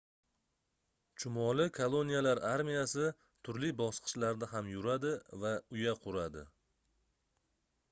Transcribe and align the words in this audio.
chumoli 1.23 1.65
koloniyalar 1.79 2.39
armiyasi 2.55 3.05
turli 3.47 3.71
bosqichlarda 3.83 4.51
ham 4.55 4.73
yuradi 4.73 5.13
va 5.47 5.55
uya 5.79 5.97
quradi 6.09 6.45